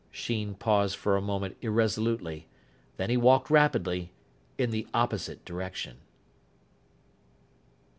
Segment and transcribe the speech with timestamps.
[0.09, 2.47] Sheen paused for a moment irresolutely.
[2.97, 4.11] Then he walked rapidly
[4.57, 5.97] in the opposite direction.